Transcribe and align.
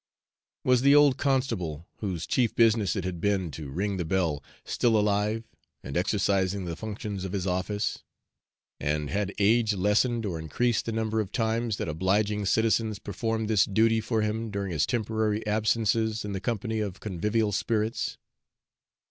Was 0.63 0.81
the 0.81 0.95
old 0.95 1.17
constable, 1.19 1.87
whose 1.97 2.25
chief 2.25 2.55
business 2.55 2.95
it 2.95 3.03
had 3.03 3.21
been 3.21 3.51
to 3.51 3.69
ring 3.69 3.97
the 3.97 4.03
bell, 4.03 4.43
still 4.65 4.97
alive 4.97 5.43
and 5.83 5.95
exercising 5.95 6.65
the 6.65 6.75
functions 6.75 7.23
of 7.23 7.33
his 7.33 7.45
office, 7.45 8.03
and 8.79 9.11
had 9.11 9.31
age 9.37 9.75
lessened 9.75 10.25
or 10.25 10.39
increased 10.39 10.85
the 10.87 10.91
number 10.91 11.19
of 11.19 11.31
times 11.31 11.77
that 11.77 11.87
obliging 11.87 12.47
citizens 12.47 12.97
performed 12.97 13.47
this 13.47 13.65
duty 13.65 14.01
for 14.01 14.23
him 14.23 14.49
during 14.49 14.71
his 14.71 14.87
temporary 14.87 15.45
absences 15.45 16.25
in 16.25 16.31
the 16.33 16.41
company 16.41 16.79
of 16.79 16.99
convivial 16.99 17.51
spirits? 17.51 18.17